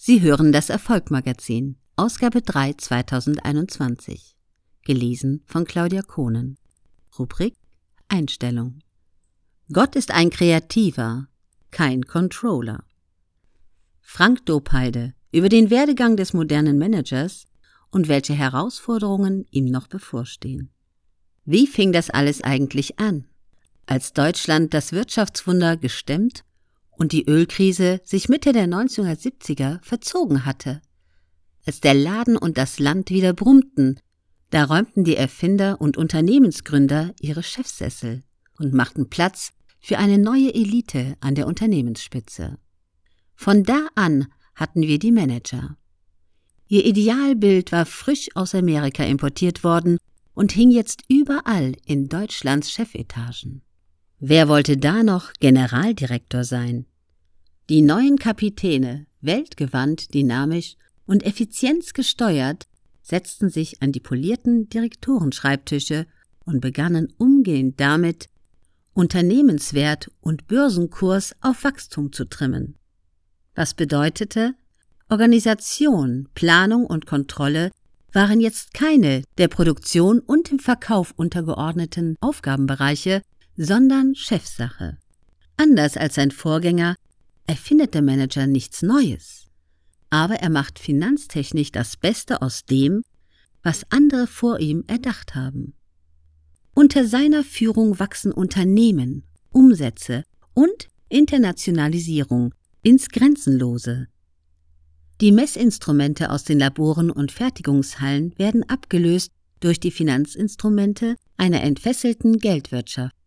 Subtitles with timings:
[0.00, 4.36] Sie hören das Erfolgmagazin, Ausgabe 3 2021.
[4.84, 6.56] Gelesen von Claudia Kohnen.
[7.18, 7.56] Rubrik
[8.06, 8.78] Einstellung.
[9.72, 11.26] Gott ist ein Kreativer,
[11.72, 12.84] kein Controller.
[14.00, 17.46] Frank Dopeide über den Werdegang des modernen Managers
[17.90, 20.70] und welche Herausforderungen ihm noch bevorstehen.
[21.44, 23.26] Wie fing das alles eigentlich an?
[23.86, 26.44] Als Deutschland das Wirtschaftswunder gestemmt
[26.98, 30.82] und die Ölkrise sich Mitte der 1970er verzogen hatte.
[31.64, 34.00] Als der Laden und das Land wieder brummten,
[34.50, 38.22] da räumten die Erfinder und Unternehmensgründer ihre Chefsessel
[38.58, 42.58] und machten Platz für eine neue Elite an der Unternehmensspitze.
[43.34, 45.76] Von da an hatten wir die Manager.
[46.66, 49.98] Ihr Idealbild war frisch aus Amerika importiert worden
[50.34, 53.62] und hing jetzt überall in Deutschlands Chefetagen.
[54.20, 56.86] Wer wollte da noch Generaldirektor sein?
[57.68, 62.66] Die neuen Kapitäne, weltgewandt, dynamisch und effizienzgesteuert,
[63.02, 66.06] setzten sich an die polierten Direktorenschreibtische
[66.46, 68.30] und begannen umgehend damit,
[68.94, 72.76] Unternehmenswert und Börsenkurs auf Wachstum zu trimmen.
[73.54, 74.54] Was bedeutete,
[75.10, 77.70] Organisation, Planung und Kontrolle
[78.14, 83.20] waren jetzt keine der Produktion und dem Verkauf untergeordneten Aufgabenbereiche,
[83.58, 84.96] sondern Chefsache.
[85.58, 86.94] Anders als sein Vorgänger
[87.48, 89.46] erfindet der Manager nichts Neues,
[90.10, 93.02] aber er macht finanztechnisch das Beste aus dem,
[93.62, 95.74] was andere vor ihm erdacht haben.
[96.74, 100.22] Unter seiner Führung wachsen Unternehmen, Umsätze
[100.54, 104.06] und Internationalisierung ins Grenzenlose.
[105.20, 113.17] Die Messinstrumente aus den Laboren und Fertigungshallen werden abgelöst durch die Finanzinstrumente einer entfesselten Geldwirtschaft.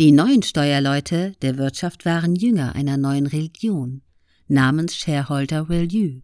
[0.00, 4.00] Die neuen Steuerleute der Wirtschaft waren Jünger einer neuen Religion
[4.48, 6.22] namens Shareholder Value.